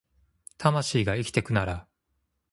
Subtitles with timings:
[0.57, 1.87] 魂が生きてくなら